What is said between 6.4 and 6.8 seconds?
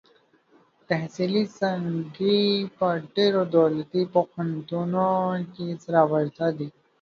دي.